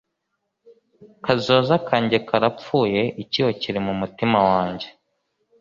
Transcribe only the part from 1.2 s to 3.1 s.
kazoza kanjye karapfuye,